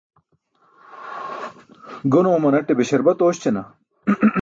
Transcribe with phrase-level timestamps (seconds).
[2.17, 3.63] Gon oomanate be śarbat oośćana.